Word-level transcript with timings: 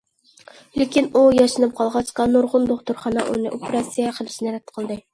لېكىن 0.81 1.09
ئۇ 1.19 1.23
ياشىنىپ 1.41 1.77
قالغاچقا، 1.81 2.27
نۇرغۇن 2.33 2.67
دوختۇرخانا 2.73 3.29
ئۇنى 3.29 3.55
ئوپېراتسىيە 3.55 4.19
قىلىشنى 4.21 4.61
رەت 4.61 4.79
قىلدى. 4.79 5.05